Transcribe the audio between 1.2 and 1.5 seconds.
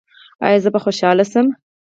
شم؟